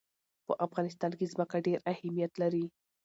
[0.45, 2.65] په افغانستان کې ځمکه ډېر اهمیت لري.